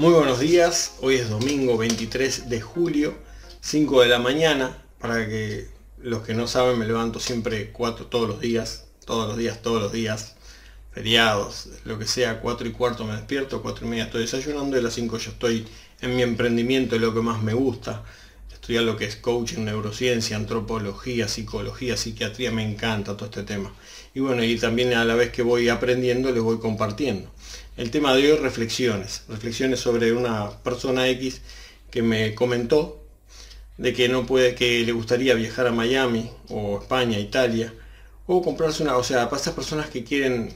Muy 0.00 0.14
buenos 0.14 0.40
días, 0.40 0.94
hoy 1.02 1.16
es 1.16 1.28
domingo 1.28 1.76
23 1.76 2.48
de 2.48 2.62
julio, 2.62 3.12
5 3.60 4.00
de 4.00 4.08
la 4.08 4.18
mañana, 4.18 4.82
para 4.98 5.28
que 5.28 5.68
los 5.98 6.22
que 6.22 6.32
no 6.32 6.46
saben 6.46 6.78
me 6.78 6.86
levanto 6.86 7.20
siempre 7.20 7.70
4 7.70 8.06
todos 8.06 8.26
los 8.26 8.40
días, 8.40 8.86
todos 9.04 9.28
los 9.28 9.36
días, 9.36 9.60
todos 9.60 9.82
los 9.82 9.92
días, 9.92 10.36
feriados, 10.90 11.68
lo 11.84 11.98
que 11.98 12.06
sea, 12.06 12.40
4 12.40 12.68
y 12.68 12.72
cuarto 12.72 13.04
me 13.04 13.12
despierto, 13.12 13.60
4 13.60 13.86
y 13.86 13.90
media 13.90 14.04
estoy 14.04 14.22
desayunando 14.22 14.74
y 14.74 14.80
a 14.80 14.84
las 14.84 14.94
5 14.94 15.18
ya 15.18 15.32
estoy 15.32 15.68
en 16.00 16.16
mi 16.16 16.22
emprendimiento, 16.22 16.98
lo 16.98 17.12
que 17.12 17.20
más 17.20 17.42
me 17.42 17.52
gusta, 17.52 18.02
lo 18.78 18.96
que 18.96 19.04
es 19.04 19.16
coaching, 19.16 19.64
neurociencia, 19.64 20.36
antropología, 20.36 21.28
psicología, 21.28 21.96
psiquiatría, 21.96 22.52
me 22.52 22.68
encanta 22.68 23.16
todo 23.16 23.26
este 23.26 23.42
tema. 23.42 23.72
Y 24.14 24.20
bueno, 24.20 24.44
y 24.44 24.56
también 24.56 24.94
a 24.94 25.04
la 25.04 25.14
vez 25.14 25.30
que 25.30 25.42
voy 25.42 25.68
aprendiendo, 25.68 26.30
les 26.30 26.42
voy 26.42 26.58
compartiendo. 26.58 27.30
El 27.76 27.90
tema 27.90 28.14
de 28.14 28.32
hoy, 28.32 28.38
reflexiones. 28.38 29.24
Reflexiones 29.28 29.80
sobre 29.80 30.12
una 30.12 30.50
persona 30.62 31.08
X 31.08 31.42
que 31.90 32.02
me 32.02 32.34
comentó 32.34 33.02
de 33.76 33.92
que 33.92 34.08
no 34.08 34.26
puede, 34.26 34.54
que 34.54 34.84
le 34.84 34.92
gustaría 34.92 35.34
viajar 35.34 35.66
a 35.66 35.72
Miami 35.72 36.30
o 36.48 36.78
España, 36.80 37.18
Italia, 37.18 37.72
o 38.26 38.42
comprarse 38.42 38.82
una, 38.82 38.96
o 38.96 39.02
sea, 39.02 39.28
para 39.28 39.40
esas 39.40 39.54
personas 39.54 39.88
que 39.88 40.04
quieren, 40.04 40.54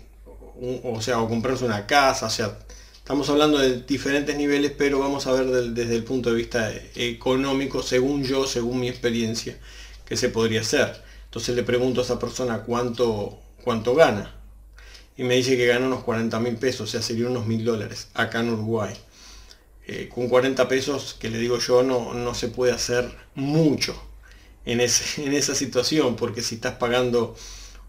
o 0.85 1.01
sea, 1.01 1.21
o 1.21 1.29
comprarse 1.29 1.65
una 1.65 1.87
casa, 1.87 2.27
o 2.27 2.31
sea, 2.31 2.59
estamos 3.05 3.29
hablando 3.29 3.59
de 3.59 3.83
diferentes 3.83 4.35
niveles, 4.35 4.73
pero 4.79 4.99
vamos 4.99 5.27
a 5.27 5.33
ver 5.33 5.45
desde 5.75 5.95
el 5.95 6.05
punto 6.05 6.31
de 6.31 6.37
vista 6.37 6.73
económico, 6.95 7.83
según 7.83 8.25
yo, 8.25 8.47
según 8.47 8.81
mi 8.81 8.89
experiencia, 8.89 9.59
que 10.07 10.17
se 10.17 10.31
podría 10.31 10.63
hacer. 10.63 11.03
Entonces 11.27 11.55
le 11.55 11.65
pregunto 11.65 12.01
a 12.01 12.05
esa 12.05 12.19
persona 12.19 12.63
cuánto, 12.63 13.39
cuánto 13.63 13.95
gana 13.95 14.35
y 15.19 15.23
me 15.25 15.35
dice 15.35 15.55
que 15.59 15.67
gana 15.67 15.87
unos 15.87 16.03
40 16.03 16.41
mil 16.41 16.57
pesos, 16.57 16.81
o 16.81 16.87
sea, 16.91 17.03
sería 17.03 17.29
unos 17.29 17.47
mil 17.47 17.63
dólares 17.63 18.09
acá 18.15 18.41
en 18.41 18.55
Uruguay. 18.55 18.95
Eh, 19.87 20.09
con 20.13 20.31
40 20.31 20.67
pesos, 20.67 21.15
que 21.21 21.29
le 21.29 21.37
digo 21.37 21.59
yo, 21.59 21.83
no, 21.83 22.15
no 22.15 22.35
se 22.35 22.49
puede 22.49 22.73
hacer 22.73 23.15
mucho 23.35 23.95
en, 24.65 24.81
ese, 24.81 25.23
en 25.27 25.35
esa 25.35 25.55
situación, 25.55 26.17
porque 26.17 26.41
si 26.41 26.55
estás 26.55 26.77
pagando 26.77 27.37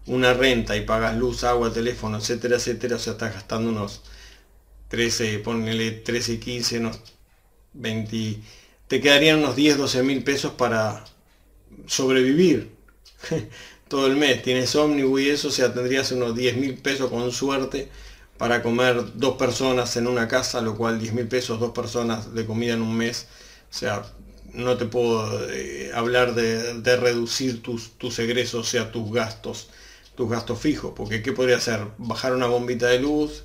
una 0.04 0.34
renta 0.34 0.76
y 0.76 0.82
pagas 0.82 1.16
luz, 1.16 1.42
agua, 1.42 1.72
teléfono, 1.72 2.18
etcétera, 2.18 2.56
etcétera, 2.56 2.96
o 2.96 2.98
sea, 2.98 3.14
estás 3.14 3.32
gastando 3.32 3.70
unos 3.70 4.02
13, 4.96 5.40
ponele 5.40 5.90
13, 5.90 6.40
15, 6.40 6.78
unos 6.78 7.00
20, 7.74 8.40
te 8.88 9.00
quedarían 9.02 9.40
unos 9.40 9.54
10, 9.54 9.76
12 9.76 10.02
mil 10.02 10.24
pesos 10.24 10.52
para 10.52 11.04
sobrevivir. 11.86 12.70
todo 13.88 14.06
el 14.06 14.16
mes, 14.16 14.42
tienes 14.42 14.74
ómnibus 14.74 15.20
y 15.20 15.28
eso, 15.28 15.48
o 15.48 15.50
sea, 15.50 15.74
tendrías 15.74 16.10
unos 16.12 16.34
10 16.34 16.56
mil 16.56 16.74
pesos 16.78 17.10
con 17.10 17.30
suerte 17.30 17.90
para 18.38 18.62
comer 18.62 19.04
dos 19.16 19.36
personas 19.36 19.94
en 19.98 20.06
una 20.06 20.28
casa, 20.28 20.62
lo 20.62 20.78
cual 20.78 20.98
10 20.98 21.12
mil 21.12 21.28
pesos, 21.28 21.60
dos 21.60 21.72
personas 21.72 22.32
de 22.34 22.46
comida 22.46 22.72
en 22.72 22.80
un 22.80 22.96
mes, 22.96 23.26
o 23.70 23.74
sea, 23.74 24.02
no 24.54 24.78
te 24.78 24.86
puedo 24.86 25.46
eh, 25.50 25.90
hablar 25.94 26.34
de, 26.34 26.96
reducir 26.96 27.62
tus, 27.62 27.92
tus 27.98 28.18
egresos, 28.18 28.66
o 28.66 28.70
sea, 28.70 28.90
tus 28.90 29.12
gastos, 29.12 29.68
tus 30.14 30.30
gastos 30.30 30.58
fijos, 30.58 30.94
porque 30.96 31.20
¿qué 31.22 31.32
podría 31.32 31.58
hacer? 31.58 31.80
Bajar 31.98 32.34
una 32.34 32.46
bombita 32.46 32.86
de 32.86 33.00
luz, 33.00 33.44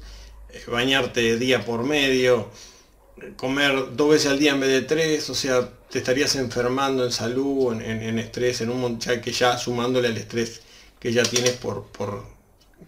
bañarte 0.68 1.38
día 1.38 1.64
por 1.66 1.84
medio, 1.84 2.50
comer 3.36 3.96
dos 3.96 4.12
veces 4.12 4.32
al 4.32 4.40
día 4.40 4.52
en 4.52 4.60
vez 4.60 4.70
de 4.70 4.82
tres, 4.82 5.30
o 5.30 5.36
sea, 5.36 5.70
te 5.90 6.00
estarías 6.00 6.36
enfermando 6.36 7.06
en 7.06 7.12
salud, 7.12 7.74
en, 7.82 8.20
estrés, 8.20 8.62
en 8.62 8.70
un 8.70 8.82
montón, 8.82 9.22
que 9.22 9.32
ya 9.32 9.58
sumándole 9.58 10.08
al 10.08 10.18
estrés 10.18 10.62
que 11.00 11.12
ya 11.12 11.24
tienes 11.24 11.54
por, 11.54 11.86
por 11.88 12.24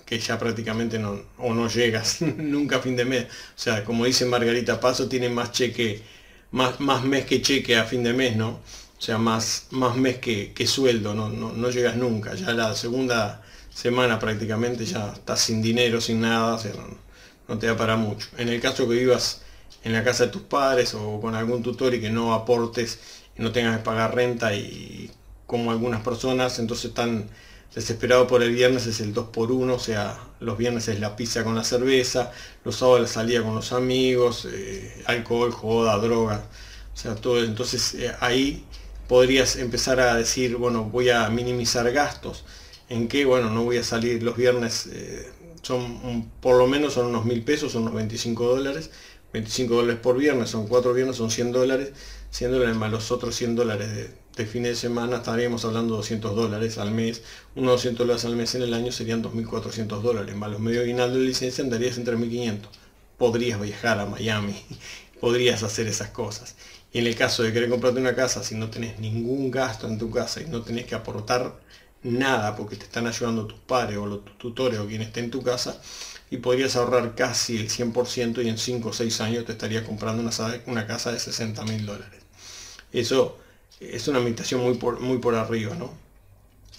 que 0.06 0.20
ya 0.20 0.38
prácticamente 0.38 1.00
no, 1.00 1.20
o 1.38 1.54
no 1.54 1.68
llegas 1.68 2.22
nunca 2.38 2.78
a 2.78 2.80
fin 2.80 2.96
de 2.96 3.06
mes. 3.06 3.26
O 3.26 3.28
sea, 3.60 3.84
como 3.84 4.06
dice 4.06 4.26
Margarita 4.26 4.80
Paso, 4.80 5.08
tiene 5.08 5.30
más 5.30 5.52
cheque, 5.52 6.02
más, 6.52 6.80
más 6.80 7.04
mes 7.04 7.26
que 7.26 7.42
cheque 7.42 7.76
a 7.76 7.86
fin 7.86 8.04
de 8.04 8.14
mes, 8.14 8.36
¿no? 8.36 8.60
O 8.98 9.02
sea, 9.06 9.18
más, 9.18 9.68
más 9.72 9.98
mes 9.98 10.20
que, 10.20 10.68
sueldo, 10.68 11.14
no, 11.14 11.28
no, 11.30 11.70
llegas 11.70 11.98
nunca. 11.98 12.36
Ya 12.36 12.54
la 12.54 12.74
segunda 12.76 13.42
semana 13.74 14.20
prácticamente 14.20 14.86
ya 14.86 15.12
estás 15.14 15.42
sin 15.42 15.62
dinero, 15.62 16.00
sin 16.00 16.22
nada, 16.22 16.58
no, 16.76 17.03
no 17.48 17.58
te 17.58 17.68
da 17.68 17.78
para 17.78 17.96
mucho. 17.96 18.28
En 18.38 18.50
el 18.50 18.62
caso 18.62 18.88
que 18.88 18.96
vivas 18.96 19.42
en 19.84 19.94
la 19.94 20.04
casa 20.04 20.26
de 20.26 20.32
tus 20.32 20.44
padres 20.44 20.94
o 20.94 21.20
con 21.20 21.36
algún 21.36 21.64
tutor 21.64 21.94
y 21.94 22.02
que 22.02 22.10
no 22.10 22.34
aportes 22.34 23.00
y 23.38 23.42
no 23.42 23.52
tengas 23.52 23.78
que 23.78 23.84
pagar 23.84 24.16
renta 24.16 24.56
y 24.56 25.12
como 25.46 25.72
algunas 25.72 26.02
personas 26.02 26.58
entonces 26.60 26.86
están 26.86 27.30
desesperados 27.76 28.28
por 28.28 28.44
el 28.44 28.54
viernes 28.54 28.86
es 28.86 29.02
el 29.02 29.14
2 29.14 29.28
por 29.30 29.52
1 29.52 29.74
o 29.74 29.80
sea, 29.80 30.18
los 30.40 30.58
viernes 30.58 30.88
es 30.88 31.00
la 31.00 31.16
pizza 31.16 31.44
con 31.44 31.56
la 31.56 31.64
cerveza, 31.64 32.32
los 32.64 32.78
sábados 32.78 33.02
la 33.02 33.08
salida 33.08 33.42
con 33.42 33.56
los 33.56 33.72
amigos, 33.74 34.48
eh, 34.52 35.04
alcohol, 35.06 35.52
joda, 35.52 35.98
droga, 35.98 36.44
o 36.94 36.98
sea, 36.98 37.16
todo. 37.16 37.44
Entonces 37.44 37.96
eh, 37.96 38.12
ahí 38.20 38.66
podrías 39.08 39.56
empezar 39.56 40.00
a 40.00 40.16
decir, 40.16 40.56
bueno, 40.58 40.86
voy 40.86 41.10
a 41.10 41.30
minimizar 41.30 41.92
gastos, 41.92 42.46
en 42.90 43.08
que, 43.08 43.26
bueno, 43.26 43.50
no 43.50 43.64
voy 43.64 43.78
a 43.78 43.84
salir 43.84 44.22
los 44.24 44.36
viernes, 44.36 44.88
eh, 44.92 45.32
son 45.64 46.30
por 46.42 46.58
lo 46.58 46.68
menos 46.68 46.94
son 46.94 47.08
unos 47.08 47.26
mil 47.26 47.44
pesos, 47.44 47.72
son 47.72 47.84
unos 47.84 47.96
25 47.96 48.48
dólares, 48.48 48.92
25 49.34 49.74
dólares 49.74 50.00
por 50.02 50.18
viernes, 50.18 50.52
son 50.52 50.68
4 50.68 50.94
viernes, 50.94 51.16
son 51.16 51.32
100 51.32 51.52
dólares, 51.52 51.94
100 52.30 52.52
dólares 52.52 52.76
más 52.76 52.92
los 52.92 53.12
otros 53.12 53.36
100 53.36 53.56
dólares 53.56 53.90
de, 53.96 54.12
de 54.36 54.46
fin 54.46 54.64
de 54.64 54.76
semana, 54.76 55.18
estaríamos 55.18 55.66
hablando 55.66 55.96
de 55.96 55.98
200 55.98 56.36
dólares 56.36 56.78
al 56.78 56.92
mes, 56.92 57.24
unos 57.56 57.74
200 57.74 58.00
dólares 58.06 58.26
al 58.26 58.36
mes 58.36 58.54
en 58.56 58.62
el 58.64 58.74
año 58.74 58.92
serían 58.92 59.24
2.400 59.24 60.02
dólares, 60.02 60.36
más 60.36 60.52
los 60.52 60.60
medios 60.60 60.84
aguinaldo 60.84 61.18
de 61.18 61.26
licencia 61.26 61.64
andarías 61.64 61.98
entre 61.98 62.16
1.500. 62.16 62.60
Podrías 63.18 63.62
viajar 63.62 64.00
a 64.00 64.06
Miami, 64.06 64.56
podrías 65.20 65.64
hacer 65.64 65.88
esas 65.88 66.10
cosas. 66.10 66.56
Y 66.92 67.00
en 67.00 67.08
el 67.08 67.16
caso 67.16 67.42
de 67.42 67.52
querer 67.54 67.70
comprarte 67.70 68.00
una 68.00 68.16
casa, 68.16 68.44
si 68.44 68.56
no 68.56 68.70
tenés 68.70 69.00
ningún 69.00 69.50
gasto 69.50 69.88
en 69.88 69.98
tu 69.98 70.12
casa 70.12 70.42
y 70.42 70.46
no 70.46 70.62
tenés 70.62 70.86
que 70.86 70.94
aportar 70.96 71.56
nada 72.04 72.56
porque 72.56 72.76
te 72.76 72.84
están 72.84 73.08
ayudando 73.08 73.48
tus 73.48 73.60
padres 73.60 73.98
o 73.98 74.06
los 74.06 74.38
tutores 74.38 74.80
o 74.80 74.88
quien 74.88 75.02
esté 75.02 75.22
en 75.22 75.32
tu 75.32 75.42
casa, 75.42 75.82
y 76.30 76.38
podrías 76.38 76.76
ahorrar 76.76 77.14
casi 77.16 77.58
el 77.58 77.70
100% 77.70 78.44
y 78.44 78.50
en 78.50 78.58
5 78.58 78.90
o 78.90 78.94
6 78.94 79.22
años 79.22 79.46
te 79.46 79.52
estaría 79.52 79.86
comprando 79.86 80.24
una, 80.66 80.88
casa 80.88 81.12
de 81.12 81.20
60 81.20 81.64
mil 81.66 81.86
dólares. 81.86 82.22
Eso 82.92 83.38
es 83.80 84.08
una 84.08 84.20
meditación 84.20 84.62
muy 84.62 84.74
por, 84.76 85.00
muy 85.00 85.20
por 85.20 85.36
arriba, 85.36 85.76
¿no? 85.76 85.92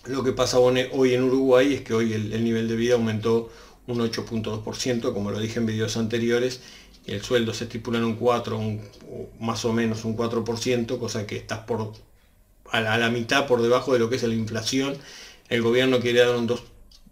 Lo 0.07 0.25
que 0.25 0.33
pasa 0.33 0.59
hoy 0.59 1.15
en 1.15 1.23
Uruguay 1.23 1.75
es 1.75 1.81
que 1.83 1.95
hoy 1.95 2.13
el, 2.13 2.45
nivel 2.45 2.69
de 2.69 2.77
vida 2.77 2.95
aumentó 2.95 3.51
un 3.87 3.99
8.2%, 4.01 5.13
como 5.13 5.31
lo 5.31 5.39
dije 5.39 5.61
en 5.61 5.67
videos 5.67 5.97
anteriores, 5.97 6.61
el 7.07 7.23
sueldo 7.23 7.55
se 7.55 7.65
estipula 7.65 7.99
en 7.99 8.05
un 8.05 8.17
4, 8.17 8.61
más 9.39 9.65
o 9.65 9.73
menos 9.73 10.05
un 10.05 10.17
4%, 10.17 10.99
cosa 10.99 11.27
que 11.27 11.37
estás 11.37 11.61
por 11.61 11.93
a 12.71 12.81
la, 12.81 13.11
mitad 13.11 13.47
por 13.47 13.63
debajo 13.63 13.93
de 13.93 13.99
lo 13.99 14.11
que 14.11 14.17
es 14.17 14.23
la 14.23 14.35
inflación. 14.35 14.97
El 15.49 15.63
gobierno 15.63 16.01
quiere 16.01 16.21
dar 16.21 16.35
un 16.37 16.47
2 16.47 16.63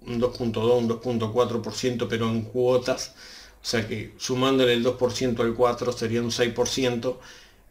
un 0.07 0.21
2.2, 0.21 0.77
un 1.05 1.21
2.4%, 1.21 2.07
pero 2.09 2.29
en 2.29 2.43
cuotas. 2.43 3.15
O 3.63 3.65
sea 3.65 3.87
que 3.87 4.13
sumándole 4.19 4.73
el 4.73 4.85
2% 4.85 5.41
al 5.41 5.55
4 5.55 5.93
sería 5.93 6.23
un 6.23 6.31
6%. 6.31 7.17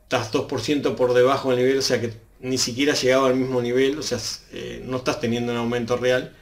Estás 0.03 0.31
2% 0.31 0.95
por 0.95 1.13
debajo 1.13 1.49
del 1.49 1.59
nivel, 1.59 1.77
o 1.79 1.81
sea 1.81 1.99
que 1.99 2.13
ni 2.39 2.57
siquiera 2.57 2.93
llegaba 2.93 3.27
al 3.27 3.35
mismo 3.35 3.61
nivel, 3.61 3.97
o 3.99 4.01
sea, 4.01 4.19
eh, 4.51 4.83
no 4.85 4.97
estás 4.97 5.19
teniendo 5.19 5.51
un 5.51 5.57
aumento 5.57 5.97
real. 5.97 6.35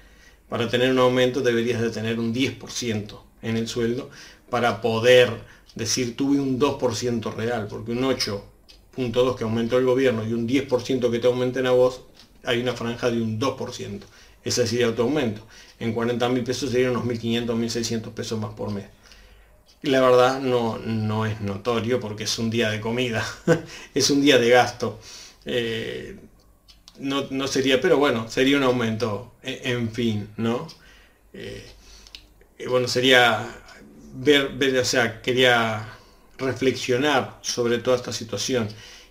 Para 0.48 0.70
tener 0.70 0.92
un 0.92 1.00
aumento 1.00 1.42
deberías 1.42 1.82
de 1.82 1.92
tener 1.92 2.20
un 2.20 2.34
10% 2.34 3.20
en 3.42 3.58
el 3.58 3.68
sueldo 3.68 4.10
para 4.50 4.82
poder 4.82 5.32
decir 5.76 6.16
tuve 6.16 6.40
un 6.40 6.60
2% 6.60 7.34
real, 7.36 7.68
porque 7.68 7.92
un 7.92 8.04
8.2 9.00 9.36
que 9.36 9.44
aumentó 9.44 9.78
el 9.78 9.86
gobierno 9.86 10.28
y 10.28 10.34
un 10.34 10.48
10% 10.48 11.10
que 11.12 11.20
te 11.20 11.28
aumenten 11.28 11.66
a 11.66 11.72
vos, 11.72 12.02
hay 12.44 12.62
una 12.62 12.74
franja 12.74 13.10
de 13.10 13.22
un 13.22 13.40
2%. 13.40 14.02
Ese 14.44 14.68
sería 14.68 14.90
otro 14.90 15.04
aumento. 15.06 15.42
En 15.80 15.94
40 15.94 16.30
mil 16.30 16.44
pesos 16.44 16.72
serían 16.72 16.92
unos 16.92 17.06
1.500, 17.06 17.46
1.600 17.48 18.12
pesos 18.12 18.40
más 18.40 18.54
por 18.54 18.72
mes. 18.72 18.86
La 19.82 20.02
verdad 20.02 20.42
no, 20.42 20.78
no 20.78 21.26
es 21.26 21.40
notorio 21.42 22.00
porque 22.00 22.24
es 22.24 22.38
un 22.38 22.50
día 22.50 22.70
de 22.70 22.82
comida, 22.82 23.26
es 23.94 24.10
un 24.10 24.22
día 24.22 24.38
de 24.38 24.50
gasto. 24.50 25.00
Eh, 25.46 26.18
no, 27.00 27.48
sería, 27.48 27.80
pero 27.80 27.98
bueno, 27.98 28.30
sería 28.30 28.58
un 28.58 28.64
aumento, 28.64 29.36
e, 29.42 29.62
en 29.72 29.92
fin, 29.92 30.30
¿no? 30.36 30.68
Eh, 31.34 31.66
bueno, 32.68 32.88
sería 32.90 33.48
ver, 34.16 34.50
ver, 34.50 34.78
o 34.80 34.86
sea, 34.86 35.22
quería 35.22 35.88
reflexionar 36.40 37.40
sobre 37.42 37.78
toda 37.80 37.98
esta 37.98 38.14
situación. 38.14 38.68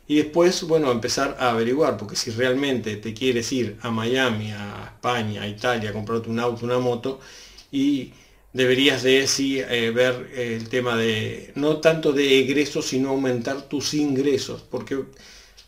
Y 0.06 0.16
después, 0.16 0.62
bueno, 0.62 0.90
empezar 0.90 1.36
a 1.38 1.50
averiguar, 1.50 1.96
porque 1.98 2.16
si 2.16 2.30
realmente 2.30 2.96
te 2.96 3.12
quieres 3.12 3.52
ir 3.52 3.76
a 3.82 3.90
Miami, 3.90 4.52
a 4.52 4.92
España, 4.94 5.42
a 5.42 5.48
Italia, 5.48 5.90
a 5.90 5.92
comprarte 5.92 6.30
un 6.30 6.40
auto, 6.40 6.64
una 6.64 6.78
moto, 6.78 7.20
y 7.70 8.12
deberías 8.52 9.02
de 9.02 9.26
sí 9.26 9.60
eh, 9.60 9.90
ver 9.94 10.30
el 10.34 10.68
tema 10.70 10.96
de, 10.96 11.52
no 11.56 11.76
tanto 11.78 12.12
de 12.12 12.40
egresos, 12.40 12.86
sino 12.86 13.10
aumentar 13.10 13.68
tus 13.68 13.92
ingresos, 13.94 14.62
porque 14.62 15.04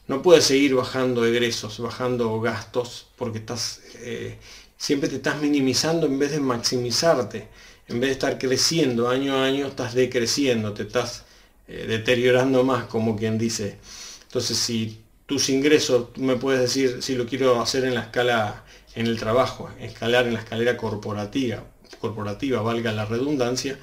no 0.08 0.22
puedes 0.22 0.44
seguir 0.44 0.74
bajando 0.74 1.24
egresos, 1.26 1.78
bajando 1.78 2.40
gastos, 2.40 3.08
porque 3.16 3.38
estás, 3.38 3.82
eh, 3.96 4.38
siempre 4.78 5.10
te 5.10 5.16
estás 5.16 5.40
minimizando 5.40 6.06
en 6.06 6.18
vez 6.18 6.32
de 6.32 6.40
maximizarte, 6.40 7.48
en 7.88 8.00
vez 8.00 8.08
de 8.08 8.12
estar 8.12 8.38
creciendo 8.38 9.08
año 9.08 9.34
a 9.34 9.44
año, 9.44 9.66
estás 9.66 9.94
decreciendo, 9.94 10.72
te 10.72 10.84
estás 10.84 11.24
eh, 11.70 11.86
deteriorando 11.86 12.64
más, 12.64 12.86
como 12.86 13.16
quien 13.16 13.38
dice. 13.38 13.78
Entonces, 14.24 14.58
si 14.58 15.02
tus 15.26 15.48
ingresos, 15.50 16.12
tú 16.12 16.20
me 16.22 16.34
puedes 16.34 16.60
decir, 16.60 17.00
si 17.00 17.14
lo 17.14 17.26
quiero 17.26 17.62
hacer 17.62 17.84
en 17.84 17.94
la 17.94 18.00
escala, 18.00 18.64
en 18.96 19.06
el 19.06 19.20
trabajo, 19.20 19.70
escalar 19.78 20.26
en 20.26 20.34
la 20.34 20.40
escalera 20.40 20.76
corporativa, 20.76 21.62
corporativa, 22.00 22.60
valga 22.60 22.90
la 22.90 23.04
redundancia, 23.04 23.78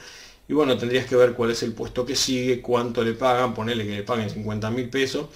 y 0.50 0.54
bueno, 0.54 0.78
tendrías 0.78 1.06
que 1.06 1.16
ver 1.16 1.32
cuál 1.32 1.52
es 1.52 1.64
el 1.64 1.72
puesto 1.72 2.06
que 2.06 2.18
sigue, 2.18 2.62
cuánto 2.62 3.04
le 3.06 3.14
pagan, 3.14 3.54
ponerle 3.54 3.86
que 3.86 3.96
le 3.96 4.04
paguen 4.04 4.30
50 4.30 4.70
mil 4.72 4.90
pesos, 4.90 5.28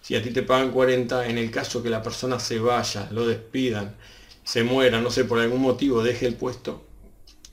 si 0.00 0.16
a 0.16 0.22
ti 0.22 0.30
te 0.30 0.42
pagan 0.42 0.72
40, 0.72 1.28
en 1.28 1.38
el 1.38 1.52
caso 1.52 1.80
que 1.80 1.90
la 1.90 2.02
persona 2.02 2.40
se 2.40 2.58
vaya, 2.58 3.08
lo 3.12 3.24
despidan, 3.24 3.94
se 4.42 4.64
muera, 4.64 5.00
no 5.00 5.12
sé, 5.12 5.24
por 5.24 5.38
algún 5.38 5.60
motivo 5.60 6.02
deje 6.02 6.26
el 6.26 6.34
puesto, 6.34 6.82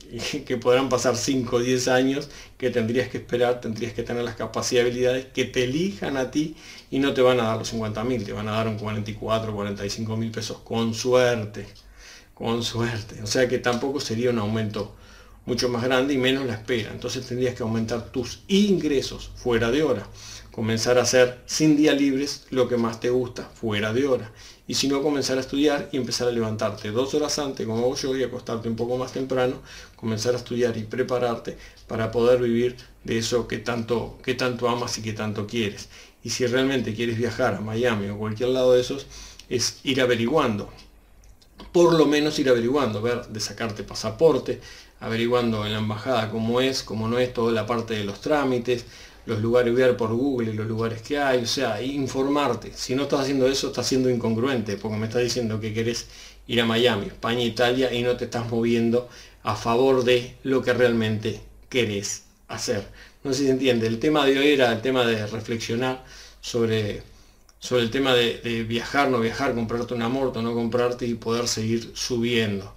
que 0.46 0.56
podrán 0.56 0.88
pasar 0.88 1.16
5 1.16 1.56
o 1.56 1.58
10 1.60 1.88
años, 1.88 2.28
que 2.56 2.70
tendrías 2.70 3.08
que 3.08 3.18
esperar, 3.18 3.60
tendrías 3.60 3.92
que 3.92 4.02
tener 4.02 4.24
las 4.24 4.36
capacidades 4.36 4.88
y 4.88 4.90
habilidades 4.90 5.26
que 5.26 5.44
te 5.44 5.64
elijan 5.64 6.16
a 6.16 6.30
ti 6.30 6.56
y 6.90 6.98
no 6.98 7.12
te 7.14 7.20
van 7.20 7.40
a 7.40 7.44
dar 7.44 7.58
los 7.58 7.68
50 7.68 8.04
mil, 8.04 8.24
te 8.24 8.32
van 8.32 8.48
a 8.48 8.52
dar 8.52 8.68
un 8.68 8.78
44, 8.78 9.54
45 9.54 10.16
mil 10.16 10.30
pesos 10.30 10.58
con 10.58 10.94
suerte, 10.94 11.66
con 12.34 12.62
suerte. 12.62 13.22
O 13.22 13.26
sea 13.26 13.48
que 13.48 13.58
tampoco 13.58 14.00
sería 14.00 14.30
un 14.30 14.38
aumento 14.38 14.94
mucho 15.48 15.70
más 15.70 15.82
grande 15.82 16.12
y 16.12 16.18
menos 16.18 16.44
la 16.44 16.52
espera. 16.52 16.90
Entonces 16.92 17.26
tendrías 17.26 17.54
que 17.54 17.62
aumentar 17.62 18.12
tus 18.12 18.40
ingresos 18.48 19.30
fuera 19.34 19.70
de 19.70 19.82
hora. 19.82 20.06
Comenzar 20.52 20.98
a 20.98 21.02
hacer 21.02 21.40
sin 21.46 21.74
días 21.74 21.98
libres 21.98 22.46
lo 22.50 22.68
que 22.68 22.76
más 22.76 23.00
te 23.00 23.08
gusta 23.08 23.44
fuera 23.44 23.94
de 23.94 24.06
hora. 24.06 24.30
Y 24.66 24.74
si 24.74 24.88
no, 24.88 25.02
comenzar 25.02 25.38
a 25.38 25.40
estudiar 25.40 25.88
y 25.90 25.96
empezar 25.96 26.28
a 26.28 26.32
levantarte 26.32 26.90
dos 26.90 27.14
horas 27.14 27.38
antes, 27.38 27.66
como 27.66 27.78
hago 27.78 27.96
yo, 27.96 28.14
y 28.14 28.22
acostarte 28.22 28.68
un 28.68 28.76
poco 28.76 28.98
más 28.98 29.12
temprano, 29.12 29.62
comenzar 29.96 30.34
a 30.34 30.36
estudiar 30.36 30.76
y 30.76 30.82
prepararte 30.82 31.56
para 31.86 32.10
poder 32.12 32.42
vivir 32.42 32.76
de 33.04 33.16
eso 33.16 33.48
que 33.48 33.56
tanto, 33.58 34.18
que 34.22 34.34
tanto 34.34 34.68
amas 34.68 34.98
y 34.98 35.02
que 35.02 35.14
tanto 35.14 35.46
quieres. 35.46 35.88
Y 36.22 36.28
si 36.28 36.46
realmente 36.46 36.92
quieres 36.92 37.16
viajar 37.16 37.54
a 37.54 37.60
Miami 37.60 38.08
o 38.08 38.18
cualquier 38.18 38.50
lado 38.50 38.74
de 38.74 38.82
esos, 38.82 39.06
es 39.48 39.80
ir 39.84 40.02
averiguando. 40.02 40.68
Por 41.72 41.94
lo 41.94 42.04
menos 42.04 42.38
ir 42.38 42.50
averiguando, 42.50 43.00
ver 43.00 43.26
de 43.28 43.40
sacarte 43.40 43.82
pasaporte, 43.84 44.60
averiguando 45.00 45.64
en 45.64 45.72
la 45.72 45.78
embajada 45.78 46.30
cómo 46.30 46.60
es, 46.60 46.82
cómo 46.82 47.08
no 47.08 47.18
es, 47.18 47.32
toda 47.32 47.52
la 47.52 47.66
parte 47.66 47.94
de 47.94 48.04
los 48.04 48.20
trámites, 48.20 48.84
los 49.26 49.40
lugares, 49.40 49.74
ver 49.74 49.96
por 49.96 50.14
Google 50.14 50.54
los 50.54 50.66
lugares 50.66 51.02
que 51.02 51.18
hay, 51.18 51.42
o 51.42 51.46
sea, 51.46 51.82
informarte. 51.82 52.72
Si 52.74 52.94
no 52.94 53.02
estás 53.02 53.20
haciendo 53.20 53.46
eso, 53.46 53.68
estás 53.68 53.86
siendo 53.86 54.08
incongruente, 54.08 54.76
porque 54.76 54.96
me 54.96 55.06
estás 55.06 55.22
diciendo 55.22 55.60
que 55.60 55.74
querés 55.74 56.08
ir 56.46 56.60
a 56.60 56.64
Miami, 56.64 57.06
España, 57.06 57.44
Italia, 57.44 57.92
y 57.92 58.02
no 58.02 58.16
te 58.16 58.24
estás 58.24 58.48
moviendo 58.50 59.08
a 59.42 59.54
favor 59.54 60.02
de 60.04 60.36
lo 60.44 60.62
que 60.62 60.72
realmente 60.72 61.40
querés 61.68 62.24
hacer. 62.48 62.88
No 63.22 63.32
sé 63.32 63.40
si 63.40 63.44
se 63.46 63.50
entiende. 63.52 63.86
El 63.86 63.98
tema 63.98 64.24
de 64.24 64.38
hoy 64.38 64.48
era 64.48 64.72
el 64.72 64.80
tema 64.80 65.04
de 65.04 65.26
reflexionar 65.26 66.04
sobre, 66.40 67.02
sobre 67.58 67.82
el 67.82 67.90
tema 67.90 68.14
de, 68.14 68.38
de 68.38 68.62
viajar, 68.64 69.10
no 69.10 69.20
viajar, 69.20 69.54
comprarte 69.54 69.92
una 69.94 70.08
moto, 70.08 70.40
no 70.40 70.54
comprarte 70.54 71.06
y 71.06 71.14
poder 71.14 71.48
seguir 71.48 71.92
subiendo. 71.94 72.72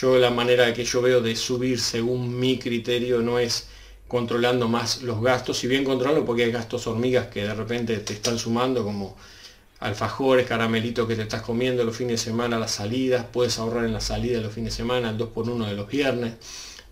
Yo 0.00 0.18
la 0.18 0.30
manera 0.30 0.74
que 0.74 0.84
yo 0.84 1.00
veo 1.00 1.20
de 1.20 1.36
subir 1.36 1.78
según 1.78 2.36
mi 2.40 2.58
criterio 2.58 3.20
no 3.20 3.38
es 3.38 3.68
controlando 4.08 4.66
más 4.66 5.02
los 5.02 5.22
gastos, 5.22 5.58
si 5.58 5.68
bien 5.68 5.84
controlo 5.84 6.24
porque 6.24 6.42
hay 6.42 6.50
gastos 6.50 6.88
hormigas 6.88 7.28
que 7.28 7.44
de 7.44 7.54
repente 7.54 7.98
te 7.98 8.14
están 8.14 8.36
sumando 8.36 8.82
como 8.82 9.16
alfajores, 9.78 10.48
caramelitos 10.48 11.06
que 11.06 11.14
te 11.14 11.22
estás 11.22 11.42
comiendo 11.42 11.84
los 11.84 11.96
fines 11.96 12.24
de 12.24 12.30
semana, 12.30 12.58
las 12.58 12.72
salidas, 12.72 13.26
puedes 13.32 13.56
ahorrar 13.60 13.84
en 13.84 13.92
la 13.92 14.00
salida 14.00 14.40
los 14.40 14.52
fines 14.52 14.72
de 14.72 14.78
semana, 14.78 15.10
el 15.10 15.16
2x1 15.16 15.64
de 15.64 15.74
los 15.74 15.86
viernes, 15.86 16.34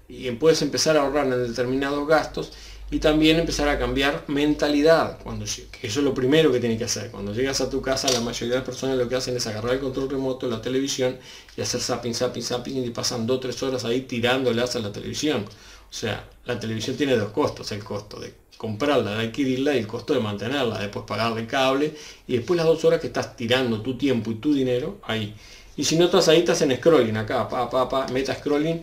y 0.08 0.30
puedes 0.32 0.62
empezar 0.62 0.96
a 0.96 1.00
ahorrar 1.00 1.26
en 1.26 1.48
determinados 1.48 2.06
gastos 2.06 2.52
y 2.92 2.98
también 2.98 3.38
empezar 3.38 3.70
a 3.70 3.78
cambiar 3.78 4.24
mentalidad. 4.26 5.18
Cuando, 5.22 5.46
eso 5.46 5.66
es 5.80 5.96
lo 5.96 6.12
primero 6.12 6.52
que 6.52 6.60
tienes 6.60 6.76
que 6.76 6.84
hacer. 6.84 7.10
Cuando 7.10 7.32
llegas 7.32 7.62
a 7.62 7.70
tu 7.70 7.80
casa, 7.80 8.12
la 8.12 8.20
mayoría 8.20 8.50
de 8.50 8.58
las 8.58 8.66
personas 8.66 8.98
lo 8.98 9.08
que 9.08 9.16
hacen 9.16 9.34
es 9.34 9.46
agarrar 9.46 9.72
el 9.72 9.80
control 9.80 10.10
remoto, 10.10 10.46
la 10.46 10.60
televisión 10.60 11.16
y 11.56 11.62
hacer 11.62 11.80
zapping, 11.80 12.14
zapping, 12.14 12.42
zapping 12.42 12.84
y 12.84 12.90
pasan 12.90 13.26
2-3 13.26 13.62
horas 13.62 13.86
ahí 13.86 14.02
tirándolas 14.02 14.76
a 14.76 14.80
la 14.80 14.92
televisión. 14.92 15.46
O 15.46 15.92
sea, 15.94 16.28
la 16.44 16.60
televisión 16.60 16.94
tiene 16.94 17.16
dos 17.16 17.32
costos, 17.32 17.72
el 17.72 17.82
costo 17.82 18.20
de 18.20 18.34
comprarla, 18.58 19.14
de 19.14 19.28
adquirirla 19.28 19.74
y 19.74 19.78
el 19.78 19.86
costo 19.86 20.12
de 20.12 20.20
mantenerla, 20.20 20.78
después 20.78 21.06
pagarle 21.06 21.46
cable 21.46 21.94
y 22.28 22.36
después 22.36 22.58
las 22.58 22.66
dos 22.66 22.84
horas 22.84 23.00
que 23.00 23.06
estás 23.06 23.34
tirando 23.36 23.80
tu 23.80 23.96
tiempo 23.96 24.30
y 24.30 24.34
tu 24.34 24.52
dinero 24.52 24.98
ahí. 25.04 25.34
Y 25.78 25.84
si 25.84 25.96
no 25.96 26.04
estás 26.04 26.28
ahí, 26.28 26.40
estás 26.40 26.60
en 26.60 26.76
scrolling 26.76 27.16
acá, 27.16 27.48
pa, 27.48 27.70
pa, 27.70 27.88
pa, 27.88 28.06
meta 28.08 28.34
scrolling 28.34 28.82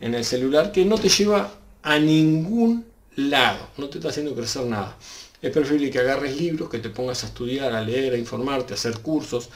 en 0.00 0.14
el 0.14 0.24
celular 0.24 0.72
que 0.72 0.86
no 0.86 0.96
te 0.96 1.10
lleva 1.10 1.52
a 1.82 1.98
ningún 1.98 2.89
lado, 3.28 3.68
no 3.76 3.88
te 3.88 3.98
está 3.98 4.08
haciendo 4.08 4.34
crecer 4.34 4.64
nada. 4.64 4.96
Es 5.42 5.50
preferible 5.50 5.90
que 5.90 5.98
agarres 5.98 6.36
libros, 6.36 6.70
que 6.70 6.78
te 6.78 6.90
pongas 6.90 7.24
a 7.24 7.26
estudiar, 7.26 7.72
a 7.72 7.82
leer, 7.82 8.14
a 8.14 8.16
informarte, 8.16 8.74
a 8.74 8.76
hacer 8.76 8.98
cursos, 9.00 9.48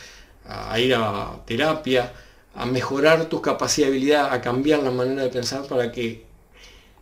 a 0.47 0.79
ir 0.79 0.95
a 0.95 1.43
terapia, 1.47 2.13
a 2.55 2.67
mejorar 2.67 3.29
tu 3.29 3.41
capacidad 3.41 3.87
de 3.87 3.93
habilidad, 3.93 4.33
a 4.33 4.41
cambiar 4.41 4.83
la 4.83 4.91
manera 4.91 5.23
de 5.23 5.29
pensar 5.29 5.67
para 5.67 5.91
que 5.93 6.25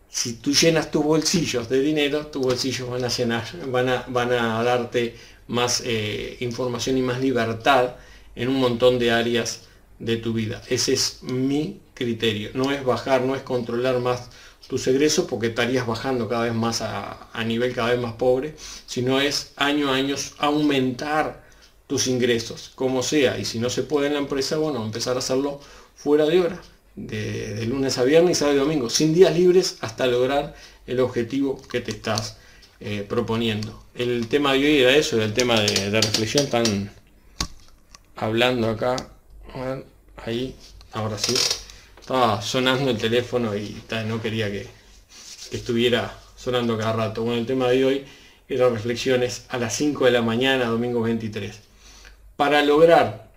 si 0.09 0.33
tú 0.33 0.53
llenas 0.53 0.91
tus 0.91 1.03
bolsillos 1.03 1.69
de 1.69 1.81
dinero, 1.81 2.27
tus 2.27 2.43
bolsillos 2.43 2.89
van 2.89 3.03
a 3.03 3.07
llenar, 3.07 3.43
van 3.67 3.89
a, 3.89 4.05
van 4.07 4.31
a 4.31 4.63
darte 4.63 5.15
más 5.47 5.81
eh, 5.85 6.37
información 6.41 6.97
y 6.97 7.01
más 7.01 7.19
libertad 7.19 7.95
en 8.35 8.49
un 8.49 8.59
montón 8.59 8.99
de 8.99 9.11
áreas 9.11 9.61
de 9.99 10.17
tu 10.17 10.33
vida. 10.33 10.61
Ese 10.69 10.93
es 10.93 11.23
mi 11.23 11.79
criterio. 11.93 12.51
No 12.53 12.71
es 12.71 12.83
bajar, 12.83 13.21
no 13.21 13.35
es 13.35 13.41
controlar 13.41 13.99
más 13.99 14.29
tus 14.67 14.87
egresos 14.87 15.25
porque 15.25 15.47
estarías 15.47 15.85
bajando 15.85 16.27
cada 16.27 16.45
vez 16.45 16.53
más 16.53 16.81
a, 16.81 17.29
nivel 17.45 17.73
cada 17.73 17.91
vez 17.91 17.99
más 17.99 18.13
pobre, 18.13 18.55
sino 18.85 19.19
es 19.19 19.51
año 19.55 19.91
a 19.91 19.95
año 19.95 20.15
aumentar 20.37 21.43
tus 21.87 22.07
ingresos, 22.07 22.71
como 22.75 23.03
sea. 23.03 23.37
Y 23.37 23.45
si 23.45 23.59
no 23.59 23.69
se 23.69 23.83
puede 23.83 24.07
en 24.07 24.13
la 24.13 24.19
empresa, 24.19 24.57
bueno, 24.57 24.83
empezar 24.83 25.15
a 25.15 25.19
hacerlo 25.19 25.59
fuera 25.95 26.25
de 26.25 26.39
hora, 26.39 26.61
de, 26.95 27.65
lunes 27.65 27.97
a 27.97 28.03
viernes 28.03 28.37
y 28.37 28.39
sábado 28.39 28.59
domingo, 28.59 28.89
sin 28.89 29.13
días 29.13 29.35
libres 29.37 29.77
hasta 29.81 30.07
lograr 30.07 30.55
el 30.87 30.99
objetivo 30.99 31.61
que 31.69 31.81
te 31.81 31.91
estás 31.91 32.37
eh, 32.79 33.05
proponiendo. 33.07 33.83
El 33.95 34.27
tema 34.27 34.53
de 34.53 34.59
hoy 34.59 34.77
era 34.79 34.95
eso, 34.95 35.17
era 35.17 35.25
el 35.25 35.33
tema 35.33 35.59
de, 35.59 35.91
de 35.91 36.01
reflexión, 36.01 36.45
están 36.45 36.91
hablando 38.15 38.69
acá, 38.69 38.95
ahí, 40.17 40.55
ahora 40.93 41.17
sí. 41.17 41.33
Estaba 42.03 42.41
sonando 42.41 42.91
el 42.91 42.97
teléfono 42.97 43.55
y 43.55 43.81
no 44.07 44.21
quería 44.21 44.51
que, 44.51 44.67
estuviera 45.51 46.13
sonando 46.35 46.77
cada 46.77 46.91
rato. 46.91 47.23
Bueno, 47.23 47.39
el 47.39 47.45
tema 47.45 47.69
de 47.69 47.85
hoy 47.85 48.05
era 48.49 48.67
reflexiones 48.67 49.45
a 49.47 49.57
las 49.57 49.73
5 49.77 50.03
de 50.03 50.11
la 50.11 50.21
mañana, 50.21 50.65
domingo 50.65 51.01
23. 51.01 51.57
Para 52.35 52.61
lograr 52.61 53.31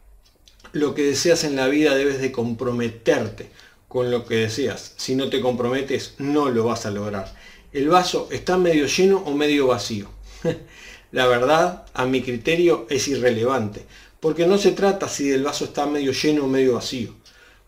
lo 0.73 0.97
que 0.97 1.03
deseas 1.03 1.45
en 1.45 1.55
la 1.55 1.69
vida 1.69 1.95
debes 1.95 2.21
de 2.21 2.33
comprometerte 2.33 3.51
con 3.87 4.11
lo 4.11 4.27
que 4.27 4.35
deseas. 4.35 4.95
Si 4.97 5.15
no 5.15 5.29
te 5.29 5.41
comprometes, 5.41 6.15
no 6.19 6.51
lo 6.51 6.65
vas 6.65 6.87
a 6.87 6.91
lograr. 6.91 7.33
El 7.73 7.89
vaso 7.89 8.27
está 8.33 8.59
medio 8.59 8.87
lleno 8.87 9.19
o 9.19 9.33
medio 9.33 9.69
vacío. 9.69 10.11
la 11.13 11.29
verdad, 11.29 11.87
a 11.95 12.05
mi 12.05 12.21
criterio, 12.21 12.89
es 12.91 13.07
irrelevante, 13.07 13.87
porque 14.19 14.45
no 14.45 14.59
se 14.59 14.73
trata 14.73 15.09
si 15.09 15.31
el 15.31 15.45
vaso 15.45 15.67
está 15.67 15.87
medio 15.87 16.11
lleno 16.11 16.47
o 16.47 16.49
medio 16.49 16.75
vacío 16.75 17.15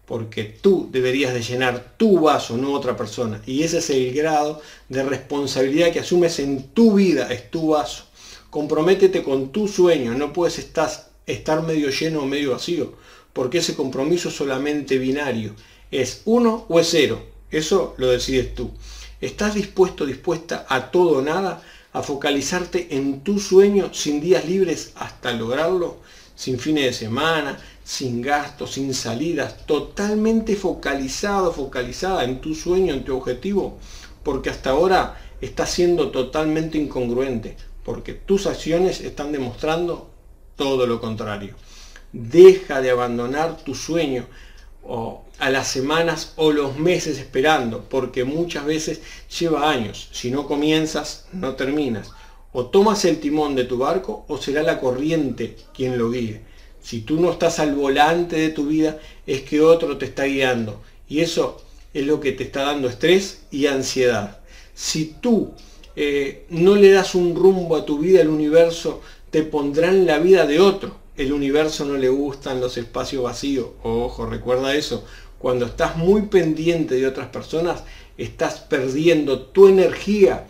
porque 0.08 0.44
tú 0.44 0.88
deberías 0.90 1.34
de 1.34 1.42
llenar 1.42 1.94
tu 1.98 2.20
vaso, 2.20 2.56
no 2.56 2.72
otra 2.72 2.96
persona. 2.96 3.42
Y 3.44 3.62
ese 3.62 3.78
es 3.78 3.90
el 3.90 4.14
grado 4.14 4.62
de 4.88 5.02
responsabilidad 5.02 5.92
que 5.92 6.00
asumes 6.00 6.38
en 6.38 6.70
tu 6.70 6.94
vida, 6.94 7.30
es 7.30 7.50
tu 7.50 7.68
vaso. 7.68 8.06
Comprométete 8.48 9.22
con 9.22 9.52
tu 9.52 9.68
sueño, 9.68 10.14
no 10.14 10.32
puedes 10.32 10.58
estar, 10.58 11.62
medio 11.66 11.90
lleno 11.90 12.22
o 12.22 12.26
medio 12.26 12.52
vacío, 12.52 12.94
porque 13.34 13.58
ese 13.58 13.76
compromiso 13.76 14.30
es 14.30 14.36
solamente 14.36 14.96
binario. 14.96 15.54
Es 15.90 16.22
uno 16.24 16.64
o 16.70 16.80
es 16.80 16.88
cero, 16.90 17.22
eso 17.50 17.94
lo 17.98 18.08
decides 18.08 18.54
tú. 18.54 18.70
¿Estás 19.20 19.54
dispuesto, 19.56 20.06
dispuesta 20.06 20.64
a 20.70 20.90
todo 20.90 21.18
o 21.18 21.22
nada? 21.22 21.62
¿A 21.92 22.02
focalizarte 22.02 22.96
en 22.96 23.20
tu 23.20 23.38
sueño 23.38 23.92
sin 23.92 24.22
días 24.22 24.46
libres 24.46 24.92
hasta 24.94 25.32
lograrlo? 25.32 25.98
Sin 26.34 26.58
fines 26.58 26.84
de 26.84 26.92
semana, 26.94 27.58
sin 27.88 28.20
gastos, 28.20 28.72
sin 28.72 28.92
salidas, 28.92 29.64
totalmente 29.64 30.56
focalizado, 30.56 31.54
focalizada 31.54 32.22
en 32.22 32.38
tu 32.42 32.54
sueño, 32.54 32.92
en 32.92 33.02
tu 33.02 33.16
objetivo, 33.16 33.78
porque 34.22 34.50
hasta 34.50 34.70
ahora 34.70 35.18
estás 35.40 35.70
siendo 35.70 36.10
totalmente 36.10 36.76
incongruente, 36.76 37.56
porque 37.82 38.12
tus 38.12 38.46
acciones 38.46 39.00
están 39.00 39.32
demostrando 39.32 40.10
todo 40.54 40.86
lo 40.86 41.00
contrario. 41.00 41.54
Deja 42.12 42.82
de 42.82 42.90
abandonar 42.90 43.56
tu 43.56 43.74
sueño 43.74 44.26
o 44.84 45.24
a 45.38 45.48
las 45.48 45.68
semanas 45.68 46.34
o 46.36 46.52
los 46.52 46.76
meses 46.76 47.18
esperando, 47.18 47.86
porque 47.88 48.24
muchas 48.24 48.66
veces 48.66 49.00
lleva 49.40 49.70
años. 49.70 50.10
Si 50.12 50.30
no 50.30 50.46
comienzas, 50.46 51.26
no 51.32 51.54
terminas. 51.54 52.10
O 52.52 52.66
tomas 52.66 53.06
el 53.06 53.18
timón 53.18 53.54
de 53.54 53.64
tu 53.64 53.78
barco 53.78 54.26
o 54.28 54.36
será 54.36 54.62
la 54.62 54.78
corriente 54.78 55.56
quien 55.72 55.96
lo 55.96 56.10
guíe. 56.10 56.57
Si 56.80 57.00
tú 57.00 57.20
no 57.20 57.30
estás 57.32 57.58
al 57.58 57.74
volante 57.74 58.36
de 58.36 58.48
tu 58.50 58.66
vida, 58.66 58.98
es 59.26 59.42
que 59.42 59.60
otro 59.60 59.98
te 59.98 60.06
está 60.06 60.24
guiando. 60.24 60.80
Y 61.08 61.20
eso 61.20 61.62
es 61.94 62.06
lo 62.06 62.20
que 62.20 62.32
te 62.32 62.44
está 62.44 62.62
dando 62.62 62.88
estrés 62.88 63.42
y 63.50 63.66
ansiedad. 63.66 64.38
Si 64.74 65.16
tú 65.20 65.52
eh, 65.96 66.46
no 66.50 66.76
le 66.76 66.90
das 66.92 67.14
un 67.14 67.34
rumbo 67.34 67.76
a 67.76 67.84
tu 67.84 67.98
vida, 67.98 68.20
el 68.20 68.28
universo 68.28 69.00
te 69.30 69.42
pondrá 69.42 69.88
en 69.88 70.06
la 70.06 70.18
vida 70.18 70.46
de 70.46 70.60
otro. 70.60 70.96
El 71.16 71.32
universo 71.32 71.84
no 71.84 71.96
le 71.96 72.08
gustan 72.08 72.60
los 72.60 72.76
espacios 72.76 73.24
vacíos. 73.24 73.66
Ojo, 73.82 74.26
recuerda 74.26 74.74
eso. 74.74 75.04
Cuando 75.38 75.66
estás 75.66 75.96
muy 75.96 76.22
pendiente 76.22 76.94
de 76.94 77.06
otras 77.06 77.28
personas, 77.28 77.82
estás 78.16 78.60
perdiendo 78.60 79.40
tu 79.40 79.68
energía, 79.68 80.46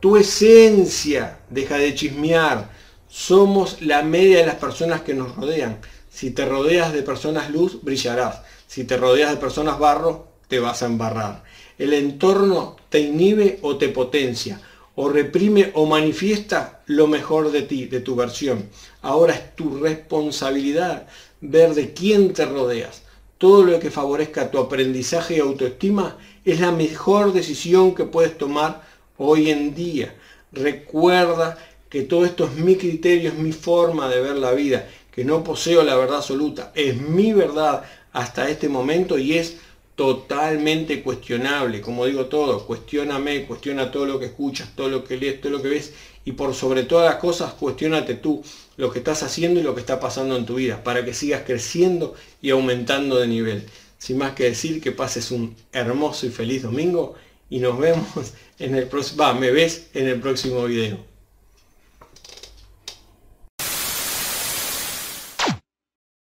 tu 0.00 0.16
esencia. 0.16 1.40
Deja 1.48 1.78
de 1.78 1.94
chismear. 1.94 2.70
Somos 3.08 3.82
la 3.82 4.02
media 4.02 4.38
de 4.38 4.46
las 4.46 4.56
personas 4.56 5.02
que 5.02 5.14
nos 5.14 5.34
rodean. 5.34 5.78
Si 6.10 6.30
te 6.30 6.44
rodeas 6.44 6.92
de 6.92 7.02
personas 7.02 7.50
luz, 7.50 7.82
brillarás. 7.82 8.42
Si 8.66 8.84
te 8.84 8.96
rodeas 8.96 9.30
de 9.30 9.36
personas 9.36 9.78
barro, 9.78 10.28
te 10.48 10.60
vas 10.60 10.82
a 10.82 10.86
embarrar. 10.86 11.44
El 11.78 11.92
entorno 11.92 12.76
te 12.88 13.00
inhibe 13.00 13.58
o 13.62 13.76
te 13.76 13.88
potencia 13.88 14.60
o 15.00 15.08
reprime 15.08 15.70
o 15.74 15.86
manifiesta 15.86 16.80
lo 16.86 17.06
mejor 17.06 17.52
de 17.52 17.62
ti, 17.62 17.86
de 17.86 18.00
tu 18.00 18.16
versión. 18.16 18.68
Ahora 19.00 19.32
es 19.32 19.54
tu 19.54 19.78
responsabilidad 19.78 21.06
ver 21.40 21.74
de 21.74 21.92
quién 21.94 22.32
te 22.32 22.44
rodeas. 22.44 23.02
Todo 23.38 23.62
lo 23.62 23.78
que 23.78 23.92
favorezca 23.92 24.50
tu 24.50 24.58
aprendizaje 24.58 25.36
y 25.36 25.38
autoestima 25.38 26.16
es 26.44 26.58
la 26.58 26.72
mejor 26.72 27.32
decisión 27.32 27.94
que 27.94 28.06
puedes 28.06 28.36
tomar 28.36 28.82
hoy 29.18 29.50
en 29.50 29.72
día. 29.72 30.16
Recuerda 30.50 31.56
que 31.88 32.02
todo 32.02 32.24
esto 32.24 32.44
es 32.44 32.52
mi 32.52 32.76
criterio, 32.76 33.30
es 33.30 33.38
mi 33.38 33.52
forma 33.52 34.08
de 34.08 34.20
ver 34.20 34.36
la 34.36 34.52
vida, 34.52 34.88
que 35.12 35.24
no 35.24 35.42
poseo 35.42 35.82
la 35.82 35.96
verdad 35.96 36.18
absoluta, 36.18 36.72
es 36.74 37.00
mi 37.00 37.32
verdad 37.32 37.84
hasta 38.12 38.48
este 38.48 38.68
momento 38.68 39.18
y 39.18 39.34
es 39.34 39.58
totalmente 39.98 41.02
cuestionable, 41.02 41.80
como 41.80 42.06
digo 42.06 42.26
todo, 42.26 42.64
cuestioname, 42.64 43.46
cuestiona 43.46 43.90
todo 43.90 44.06
lo 44.06 44.20
que 44.20 44.26
escuchas, 44.26 44.70
todo 44.76 44.88
lo 44.88 45.02
que 45.02 45.16
lees, 45.16 45.40
todo 45.40 45.50
lo 45.50 45.60
que 45.60 45.70
ves 45.70 45.92
y 46.24 46.32
por 46.32 46.54
sobre 46.54 46.84
todas 46.84 47.06
las 47.10 47.16
cosas 47.16 47.54
cuestionate 47.54 48.14
tú 48.14 48.44
lo 48.76 48.92
que 48.92 49.00
estás 49.00 49.24
haciendo 49.24 49.58
y 49.58 49.64
lo 49.64 49.74
que 49.74 49.80
está 49.80 49.98
pasando 49.98 50.36
en 50.36 50.46
tu 50.46 50.54
vida 50.54 50.84
para 50.84 51.04
que 51.04 51.14
sigas 51.14 51.42
creciendo 51.44 52.14
y 52.40 52.50
aumentando 52.50 53.18
de 53.18 53.26
nivel. 53.26 53.64
Sin 53.98 54.18
más 54.18 54.34
que 54.34 54.44
decir 54.44 54.80
que 54.80 54.92
pases 54.92 55.32
un 55.32 55.56
hermoso 55.72 56.26
y 56.26 56.30
feliz 56.30 56.62
domingo 56.62 57.16
y 57.50 57.58
nos 57.58 57.76
vemos 57.76 58.06
en 58.60 58.76
el 58.76 58.86
próximo, 58.86 59.24
va, 59.24 59.34
me 59.34 59.50
ves 59.50 59.88
en 59.94 60.06
el 60.06 60.20
próximo 60.20 60.64
video. 60.66 61.17